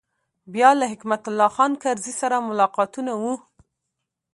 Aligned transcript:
بیا 0.53 0.69
له 0.79 0.85
حکمت 0.91 1.21
الله 1.29 1.49
خان 1.55 1.71
کرزي 1.83 2.13
سره 2.21 2.45
ملاقاتونه 2.49 3.11
و. 3.21 3.23